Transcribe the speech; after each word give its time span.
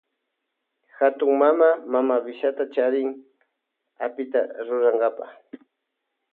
Hatun 0.97 1.31
mama 1.41 1.69
mamawishata 1.91 2.63
charin 2.73 3.09
apita 4.05 4.39
rurankapa. 4.65 5.25